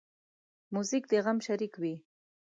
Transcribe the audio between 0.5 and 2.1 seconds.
موزیک د غم شریک وي.